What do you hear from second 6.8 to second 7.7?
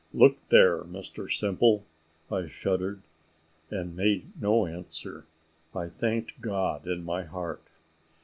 in my heart.